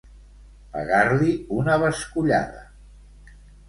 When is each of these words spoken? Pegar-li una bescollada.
Pegar-li 0.77 1.37
una 1.59 1.79
bescollada. 1.87 2.69